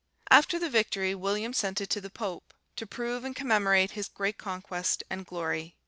After 0.31 0.57
the 0.57 0.67
victory, 0.67 1.13
William 1.13 1.53
sent 1.53 1.79
it 1.79 1.91
to 1.91 2.01
the 2.01 2.09
Pope, 2.09 2.55
to 2.75 2.87
prove 2.87 3.23
and 3.23 3.35
commemorate 3.35 3.91
his 3.91 4.07
great 4.09 4.39
conquest 4.39 5.03
and 5.11 5.27
glory. 5.27 5.75